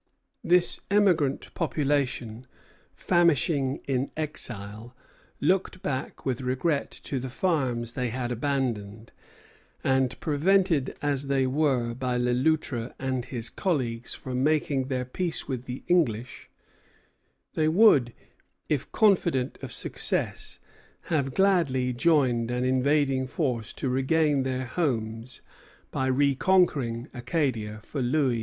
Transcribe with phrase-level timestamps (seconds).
[0.43, 2.47] This emigrant population,
[2.95, 4.95] famishing in exile,
[5.39, 9.11] looked back with regret to the farms they had abandoned;
[9.83, 15.47] and, prevented as they were by Le Loutre and his colleagues from making their peace
[15.47, 16.49] with the English,
[17.53, 18.11] they would,
[18.69, 20.57] if confident of success,
[21.13, 25.41] have gladly joined an invading force to regain their homes
[25.91, 28.39] by reconquering Acadia for Louis XV.